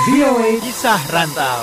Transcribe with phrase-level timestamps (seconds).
[0.00, 1.60] VOA Kisah Rantau.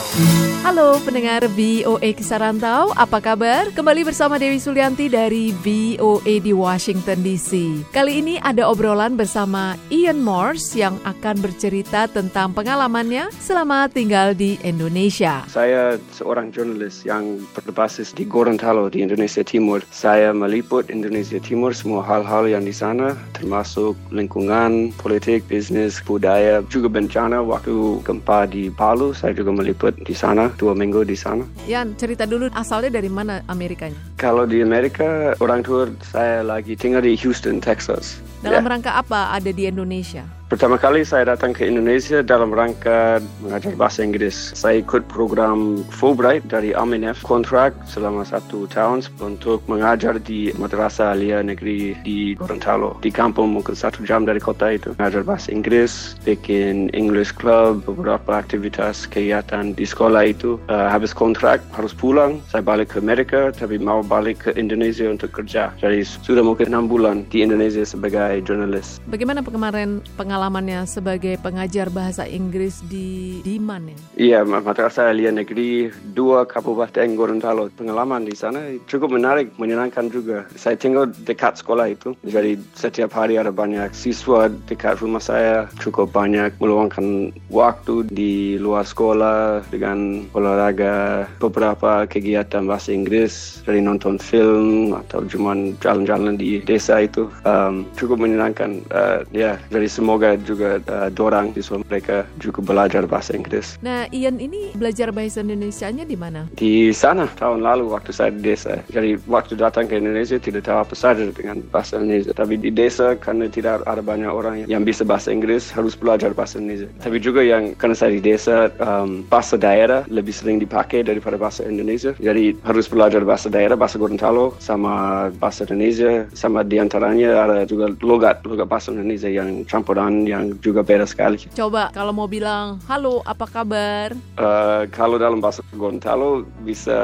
[0.62, 3.66] Halo pendengar VOA Kisah Rantau, apa kabar?
[3.74, 7.82] Kembali bersama Dewi Sulianti dari VOA di Washington DC.
[7.90, 14.62] Kali ini ada obrolan bersama Ian Morse yang akan bercerita tentang pengalamannya selama tinggal di
[14.62, 15.42] Indonesia.
[15.50, 19.82] Saya seorang jurnalis yang berbasis di Gorontalo di Indonesia Timur.
[19.90, 26.86] Saya meliput Indonesia Timur semua hal-hal yang di sana, termasuk lingkungan, politik, bisnis, budaya, juga
[26.86, 29.16] bencana waktu gempa di Palu.
[29.16, 31.48] Saya juga meliput di sana dua minggu di sana.
[31.72, 33.96] Yan, cerita dulu asalnya dari mana Amerikanya?
[34.18, 38.18] Kalau di Amerika, orang tua saya lagi tinggal di Houston, Texas.
[38.42, 38.70] Dalam Ya.
[38.74, 40.26] rangka apa ada di Indonesia?
[40.48, 44.56] Pertama kali saya datang ke Indonesia dalam rangka mengajar bahasa Inggris.
[44.56, 51.44] Saya ikut program Fulbright dari Aminef, kontrak selama satu tahun untuk mengajar di Madrasah Alia
[51.44, 52.96] Negeri di Gorontalo.
[53.04, 54.96] Di kampung mungkin satu jam dari kota itu.
[54.96, 60.56] Mengajar bahasa Inggris, bikin English Club, beberapa aktivitas kegiatan di sekolah itu.
[60.72, 65.36] Uh, habis kontrak harus pulang, saya balik ke Amerika tapi mau balik ke Indonesia untuk
[65.36, 65.76] kerja.
[65.78, 69.04] Jadi sudah mungkin enam bulan di Indonesia sebagai jurnalis.
[69.12, 73.98] Bagaimana kemarin pengalamannya sebagai pengajar bahasa Inggris di Diman ya?
[74.16, 77.68] Iya, Madrasah Alia Negeri dua Kabupaten Gorontalo.
[77.76, 80.48] Pengalaman di sana cukup menarik, menyenangkan juga.
[80.56, 85.68] Saya tinggal dekat sekolah itu, jadi setiap hari ada banyak siswa dekat rumah saya.
[85.82, 94.22] Cukup banyak meluangkan waktu di luar sekolah dengan olahraga, beberapa kegiatan bahasa Inggris, dari nonton
[94.22, 97.26] film atau cuma jalan-jalan di desa itu.
[97.42, 98.86] Um, cukup menyenangkan.
[98.94, 103.82] Uh, ya, jadi semoga juga uh, dorang siswa mereka juga belajar bahasa Inggris.
[103.82, 106.46] Nah, Ian ini belajar bahasa Indonesianya di mana?
[106.54, 108.84] Di sana tahun lalu waktu saya di desa.
[108.92, 112.36] Jadi waktu datang ke Indonesia tidak tahu apa saja dengan bahasa Indonesia.
[112.38, 116.60] Tapi di desa karena tidak ada banyak orang yang bisa bahasa Inggris harus belajar bahasa
[116.60, 116.92] Indonesia.
[117.00, 121.64] Tapi juga yang karena saya di desa um, bahasa daerah lebih sering dipakai daripada bahasa
[121.64, 122.12] Indonesia.
[122.20, 126.28] Jadi harus belajar bahasa daerah, bahasa Gorontalo sama bahasa Indonesia.
[126.36, 131.40] Sama di antaranya ada juga logat logat bahasa Indonesia yang campuran yang juga beda sekali.
[131.56, 134.12] Coba kalau mau bilang, halo apa kabar?
[134.36, 137.00] Uh, kalau dalam bahasa Gorontalo bisa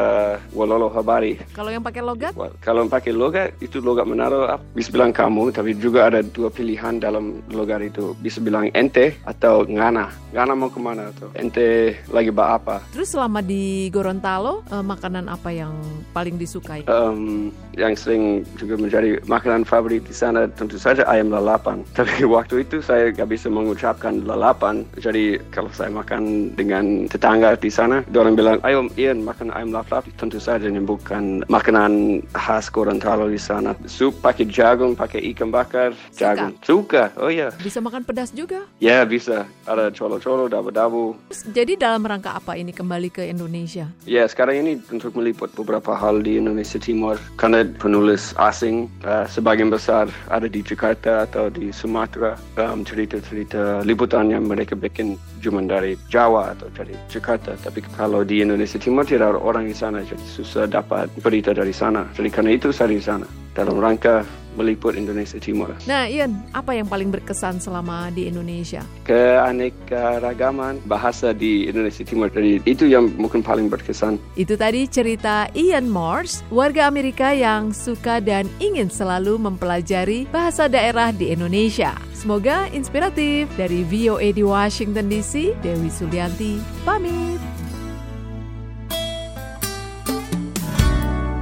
[0.51, 1.39] walolo habari.
[1.55, 5.77] Kalau yang pakai logat, Kalau pakai logat itu logat Manado ap- bisa bilang kamu tapi
[5.77, 10.81] juga ada dua pilihan dalam logat itu bisa bilang ente atau ngana ngana mau ke
[10.81, 15.77] mana atau ente lagi apa terus selama di Gorontalo, eh, makanan apa yang
[16.09, 16.72] paling disukai?
[16.81, 21.85] Em, yang sering juga menjadi makanan favorit di sana tentu saja ayam lalapan.
[21.97, 24.81] Tapi waktu itu saya gak bisa mengucapkan lalapan.
[24.97, 30.01] Jadi kalau saya makan dengan tetangga di sana orang bilang ayo Ian makan ayam lalapan.
[30.17, 33.75] Tentu saja ini bukan makanan khas Gorontalo di sana.
[33.85, 35.93] Sup pakai jagung pakai ikan bakar.
[36.15, 36.55] Jagung.
[36.63, 38.65] Suka oh ya Bisa makan pedas juga?
[38.79, 39.45] ya bisa.
[39.67, 41.15] Ada colo-colo dabu-dabu.
[41.51, 43.87] Jadi dalam rangka apa ini kembali ke Indonesia?
[44.07, 47.19] Ya, sekarang ini untuk meliput beberapa hal di Indonesia Timur.
[47.35, 52.39] Karena penulis asing uh, sebagian besar ada di Jakarta atau di Sumatera.
[52.55, 57.59] Um, cerita-cerita liputan yang mereka bikin cuma dari Jawa atau dari Jakarta.
[57.59, 61.75] Tapi kalau di Indonesia Timur tidak ada orang di sana, jadi susah dapat berita dari
[61.75, 62.07] sana.
[62.15, 65.73] Jadi karena itu saya di sana dalam rangka meliput Indonesia Timur.
[65.89, 68.85] Nah, Ian, apa yang paling berkesan selama di Indonesia?
[69.05, 72.29] Keanekaragaman bahasa di Indonesia Timur.
[72.29, 74.21] Jadi itu yang mungkin paling berkesan.
[74.37, 81.09] Itu tadi cerita Ian Morse, warga Amerika yang suka dan ingin selalu mempelajari bahasa daerah
[81.09, 81.97] di Indonesia.
[82.13, 83.49] Semoga inspiratif.
[83.59, 86.55] Dari VOA di Washington DC, Dewi Sulianti,
[86.87, 87.41] pamit.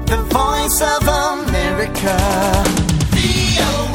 [0.10, 1.11] The voice of
[1.82, 2.64] America.
[3.10, 3.91] VOA.